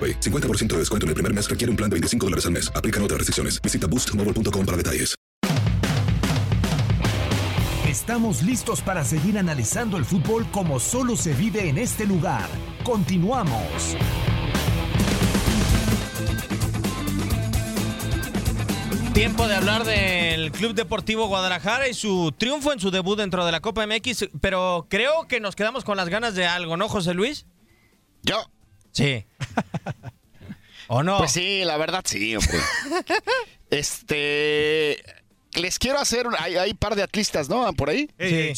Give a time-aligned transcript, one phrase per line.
[0.00, 0.20] AroPay.
[0.20, 2.72] 50% de descuento en el primer mes requiere un plan de 25 dólares al mes.
[2.74, 3.60] Aplican otras restricciones.
[3.60, 5.14] Visita boostmobile.com para detalles.
[7.90, 12.48] Estamos listos para seguir analizando el fútbol como solo se vive en este lugar.
[12.84, 13.96] Continuamos.
[19.12, 23.50] Tiempo de hablar del Club Deportivo Guadalajara y su triunfo en su debut dentro de
[23.50, 27.12] la Copa MX, pero creo que nos quedamos con las ganas de algo, ¿no, José
[27.12, 27.44] Luis?
[28.22, 28.36] Yo.
[28.92, 29.26] Sí.
[30.88, 31.18] ¿O no?
[31.18, 32.58] Pues sí, la verdad sí, hombre.
[33.70, 35.02] este.
[35.54, 36.26] Les quiero hacer.
[36.28, 37.72] un- Hay, hay par de atlistas, ¿no?
[37.72, 38.08] Por ahí.
[38.18, 38.54] De-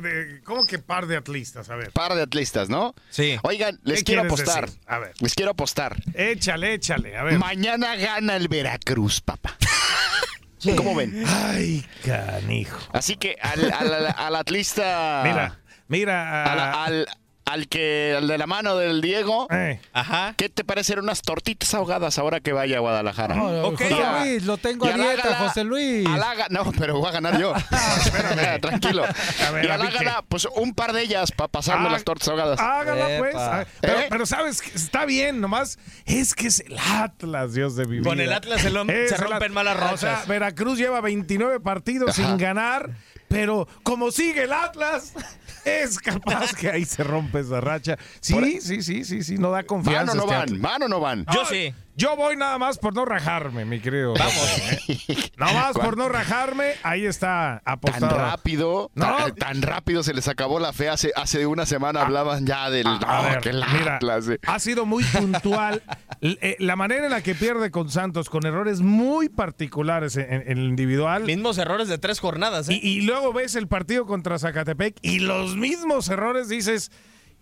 [0.00, 1.68] de- ¿Cómo que par de atlistas?
[1.70, 1.90] A ver.
[1.92, 2.94] Par de atlistas, ¿no?
[3.10, 3.36] Sí.
[3.42, 4.66] Oigan, les ¿Qué quiero apostar.
[4.66, 4.80] decir?
[4.86, 5.12] A ver.
[5.20, 6.02] Les quiero apostar.
[6.14, 7.16] Échale, échale.
[7.16, 7.38] A ver.
[7.38, 9.56] Mañana gana el Veracruz, papá.
[10.76, 11.22] ¿Cómo ven?
[11.26, 12.78] Ay, canijo.
[12.92, 15.22] Así que al, al- al atlista.
[15.24, 15.58] Mira,
[15.88, 16.44] mira.
[16.44, 16.58] al,
[16.94, 17.06] al-
[17.52, 18.14] al que.
[18.16, 19.46] Al de la mano del Diego.
[19.50, 20.34] eh, Ajá.
[20.36, 23.42] ¿Qué te parecen unas tortitas ahogadas ahora que vaya a Guadalajara?
[23.42, 23.80] Ok.
[23.82, 24.20] José Ya.
[24.20, 26.06] Luis, lo tengo a dieta, José Luis.
[26.06, 27.52] halaga- no, pero voy a ganar yo.
[28.60, 29.04] Tranquilo.
[29.04, 32.04] A ver, y ¿a mí halágala, pues un par de ellas para pasarme Ah, las
[32.04, 32.60] tortas ahogadas.
[32.60, 33.34] Hágala, pues.
[33.36, 34.06] Ah, Pero, ¿Eh?
[34.10, 38.08] pero sabes, que está bien, nomás es que es el Atlas, Dios de mi vida.
[38.08, 40.28] Con el Atlas se lo- se rompen malas O sea, rachas.
[40.28, 42.90] Veracruz lleva 29 partidos sin ganar,
[43.30, 45.12] pero como sigue el Atlas,
[45.64, 47.96] es capaz que ahí se rompe esa racha.
[48.20, 50.12] Sí, sí, sí, sí, sí, no da ¿Van confianza.
[50.14, 50.42] o no este van?
[50.42, 50.60] Atlas.
[50.60, 51.26] ¿Van o no van?
[51.32, 51.72] Yo sí.
[52.00, 54.14] Yo voy nada más por no rajarme, mi querido.
[54.18, 54.58] Vamos.
[55.36, 58.16] Nada más por no rajarme, ahí está Tan apostado.
[58.16, 59.16] rápido, No.
[59.16, 60.88] tan, tan rápido se les acabó la fe.
[60.88, 64.38] Hace, hace una semana hablaban ya del A no, ver, que el mira, Atlas, eh.
[64.46, 65.82] ha sido muy puntual.
[66.22, 70.42] Eh, la manera en la que pierde con Santos, con errores muy particulares en, en-
[70.42, 71.22] en el individual.
[71.24, 72.74] Mismos errores de tres jornadas, ¿eh?
[72.74, 76.92] Y, y luego ves el partido contra Zacatepec y los mismos errores dices,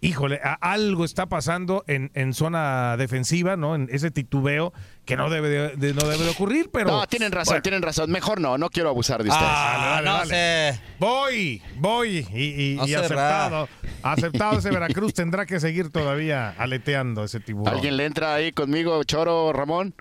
[0.00, 3.74] híjole, algo está pasando en, en zona defensiva, ¿no?
[3.74, 4.72] En ese titubeo
[5.04, 6.90] que no debe de, de- no debe de ocurrir, pero...
[6.90, 8.10] No, tienen razón, Bueno, tienen razón.
[8.10, 9.48] Mejor no, no quiero abusar de ustedes.
[9.50, 10.30] Ah, Dale, no dale,
[10.74, 10.80] sé.
[10.98, 13.68] Voy, voy y, y- No y aceptado.
[14.02, 17.72] Aceptado ese Veracruz tendrá que seguir todavía aleteando ese tiburón.
[17.74, 19.94] ¿Alguien le entra ahí conmigo, Choro, Ramón?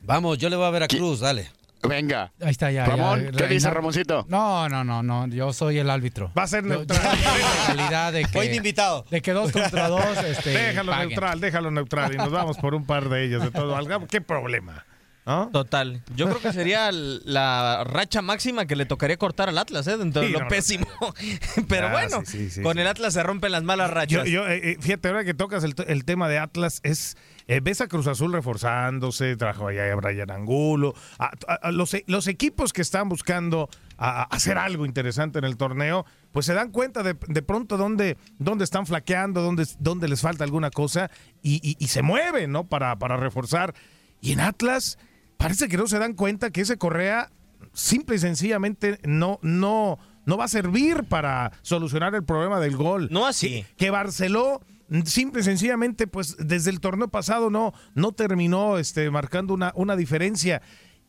[0.00, 1.50] Vamos, yo le voy a Veracruz, dale.
[1.88, 2.32] Venga.
[2.40, 2.84] Ahí está, ya.
[2.84, 4.26] Ramón, ya, ¿qué dice Ramoncito?
[4.28, 5.26] No, no, no, no.
[5.28, 6.32] Yo soy el árbitro.
[6.36, 7.00] Va a ser neutral.
[7.18, 9.04] yo calidad de que, Voy de invitado.
[9.10, 10.02] de que dos contra dos.
[10.26, 11.08] Este, Déjalo paguen.
[11.08, 13.76] neutral, déjalo neutral y nos vamos por un par de ellos de todo.
[14.08, 14.84] ¿Qué problema?
[15.26, 15.50] ¿No?
[15.52, 16.02] Total.
[16.14, 19.96] Yo creo que sería la racha máxima que le tocaría cortar al Atlas, ¿eh?
[19.96, 20.48] Dentro de Sí, lo no, no.
[20.48, 20.86] pésimo.
[21.68, 24.28] Pero Ah, bueno, sí, sí, sí, con el Atlas se rompen las malas rachas.
[24.28, 27.16] yo, eh, eh, fíjate, ahora que tocas el, el tema de Atlas, es
[27.48, 31.96] eh, ves a Cruz Azul reforzándose, trajo allá a Brian Angulo, a- a- a los,
[32.06, 33.68] los equipos que están buscando
[33.98, 38.64] hacer algo interesante en el torneo, pues se dan cuenta de, de pronto dónde, dónde
[38.64, 41.10] están flaqueando, dónde, dónde les falta alguna cosa
[41.42, 42.64] y, y- y se mueven, ¿no?
[42.68, 43.74] Para, para reforzar.
[44.20, 44.98] Y en Atlas
[45.36, 47.30] parece que no se dan cuenta que ese Correa
[47.72, 53.08] simple y sencillamente no, no, no va a servir para solucionar el problema del gol.
[53.10, 53.64] No así.
[53.76, 54.60] Que, Barceló
[55.04, 59.96] simple y sencillamente, pues desde el torneo pasado no, no terminó este, marcando una, una
[59.96, 60.62] diferencia.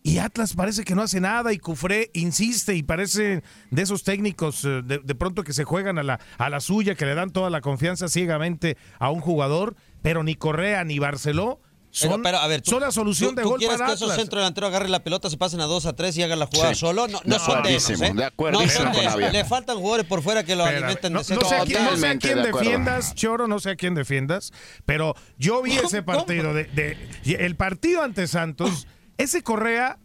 [0.04, 4.64] y Atlas parece que no hace nada y Cufré insiste y parece de esos técnicos
[4.66, 7.32] eh, de, de pronto que se juegan a la, a la suya, que le dan
[7.32, 11.60] toda la confianza ciegamente a un jugador, pero ni Correa ni Barceló
[11.98, 13.90] son, Pero, pero, a ver, ¿tú- son la solución ¿tú- de tú gol quieres para
[13.90, 16.38] que esos centro delantero agarren la pelota, se pasen a 2 a 3 y hagan
[16.40, 16.80] la jugada Sí.
[16.80, 17.08] solo?
[17.08, 18.06] No, no De son de esos, ¿eh?
[18.06, 19.34] de No acuerdísimo son de esos.
[19.34, 21.84] Le faltan jugadores por fuera que lo Espérame, alimenten no, de no sé a quién,
[21.84, 22.60] no sé a quién de acuerdo.
[22.60, 24.54] defiendas, Choro, no sé a quién defiendas,
[24.86, 26.98] pero yo vi ese partido de, de-
[27.40, 28.86] el partido ante Santos,
[29.18, 29.98] ese Correa,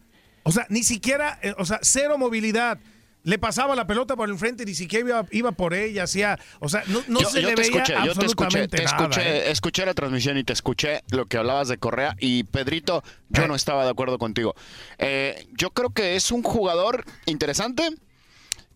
[0.45, 2.79] o sea, ni siquiera, eh, o sea, cero movilidad.
[3.25, 6.39] Le pasaba la pelota por el frente y ni siquiera iba, iba por ella, hacía,
[6.59, 8.77] o sea, no, no yo, se yo le te veía escuché, yo te escuché, absolutamente
[8.79, 8.97] te nada.
[8.97, 9.51] escuché, ¿eh?
[9.53, 13.49] escuché la transmisión y te escuché lo que hablabas de Correa y Pedrito, yo Eh.
[13.49, 14.55] no estaba de acuerdo contigo.
[14.99, 17.89] Eh, yo creo que es un jugador interesante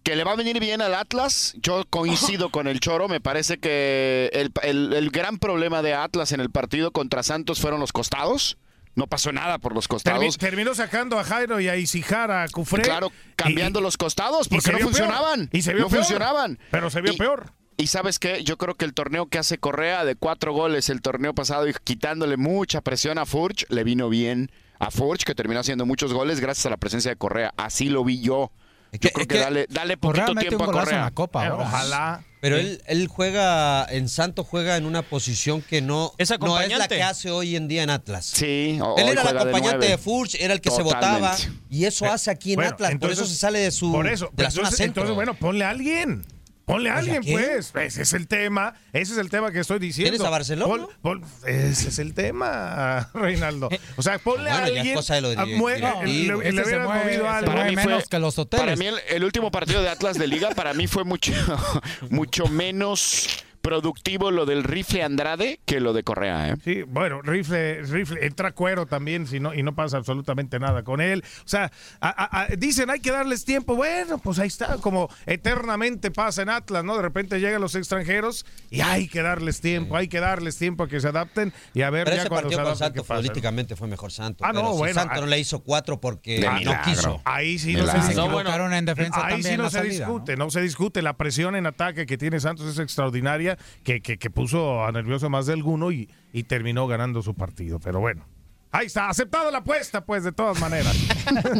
[0.04, 1.54] que le va a venir bien al Atlas.
[1.60, 6.30] Yo coincido con el Choro, me parece que el, el- el gran problema de Atlas
[6.30, 8.56] en el partido contra Santos fueron los costados.
[8.96, 10.38] No pasó nada por los costados.
[10.38, 12.82] terminó sacando a Jairo y a Isijara a Cufré.
[12.82, 14.88] Claro, cambiando y- los costados porque no peor.
[14.90, 15.48] funcionaban.
[15.52, 16.00] Y se vio no peor.
[16.02, 16.58] funcionaban.
[16.70, 17.52] Pero se vio Y- peor.
[17.76, 21.02] Y sabes qué, yo creo que el torneo que hace Correa de cuatro goles el
[21.02, 25.60] torneo pasado y quitándole mucha presión a Furch, le vino bien a Furch, que terminó
[25.60, 27.52] haciendo muchos goles gracias a la presencia de Correa.
[27.58, 28.50] Así lo vi yo.
[28.98, 31.04] Que- creo es que, que dale, dale Correa poquito tiempo un a golazo en Correa.
[31.04, 31.64] la Copa Eh, ahora.
[31.64, 32.24] ojalá.
[32.40, 36.40] Pero él, él juega, en Santo juega en una posición que no, Es no es
[36.40, 36.96] la acompañante.
[36.96, 38.26] que hace hoy en día en Atlas.
[38.26, 39.98] Sí, o- Él hoy era el juega acompañante de, nueve.
[39.98, 41.34] Furch, era el que se votaba.
[41.70, 42.92] Y eso hace aquí en Bueno, Atlas.
[42.92, 45.02] entonces- por eso se sale de su Por eso, de la entonces, centro.
[45.02, 46.24] entonces, bueno, ponle a alguien.
[46.66, 47.72] Ponle a ¿Ponle a alguien, pues.
[47.74, 48.74] Ese es el tema.
[48.92, 50.10] Ese es el tema que estoy diciendo.
[50.10, 50.86] ¿Tienes a Barcelona?
[51.00, 53.68] Pon- pon- ese es el tema, Reinaldo.
[53.96, 54.94] O sea, ponle Bueno, a ya es alguien.
[54.96, 55.58] cosa de lo a- directivo.
[55.68, 57.52] mue- No, le- le, se mueve, movido algo.
[57.52, 58.64] mueve mí fue- menos que los hoteles.
[58.66, 61.32] Para mí el, el último partido de Atlas de Liga para mí fue mucho,
[62.10, 63.28] mucho menos
[63.66, 66.50] productivo lo del rifle Andrade que lo de Correa.
[66.50, 66.54] ¿eh?
[66.62, 71.00] Sí, bueno, rifle, rifle, entra cuero también si no, y no pasa absolutamente nada con
[71.00, 71.24] él.
[71.44, 73.74] O sea, a- a- dicen hay que darles tiempo.
[73.74, 76.94] Bueno, pues ahí está, como eternamente pasa en Atlas, ¿no?
[76.96, 80.88] De repente llegan los extranjeros y hay que darles tiempo, hay que darles tiempo a
[80.88, 83.02] que se adapten y a ver Pero ya ese cuando se partido con adapten Santo
[83.02, 83.18] qué pasa.
[83.20, 84.44] políticamente fue mejor Santo.
[84.44, 87.20] Ah, no, pero si bueno, Santo ah, no le hizo cuatro porque no quiso.
[87.24, 88.02] Ahí sí no Milagro.
[88.02, 90.50] se equivocaron en defensa Ahí también sí no se salida, discute, ¿no?
[90.50, 91.02] se discute.
[91.02, 95.30] La presión en ataque que tiene Santos es extraordinaria, que, que, que puso a nervioso
[95.30, 97.78] más de alguno y, y terminó ganando su partido.
[97.80, 98.26] Pero bueno,
[98.72, 100.96] ahí está, aceptado la apuesta, pues, de todas maneras.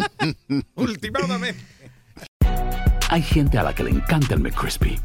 [0.75, 1.57] Últimamente.
[3.09, 4.99] Hay gente a la que le encanta el McCrispy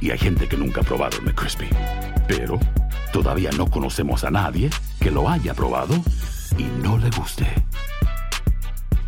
[0.00, 1.68] y hay gente que nunca ha probado el McCrispy.
[2.28, 2.58] Pero
[3.12, 4.70] todavía no conocemos a nadie
[5.00, 5.94] que lo haya probado
[6.58, 7.46] y no le guste.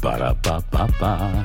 [0.01, 1.45] Para pa pa pa.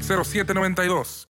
[0.00, 1.24] 833-699-0792.